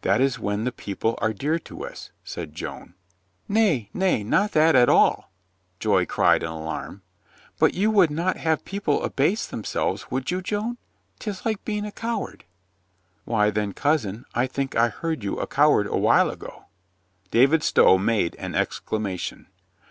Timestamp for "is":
0.22-0.38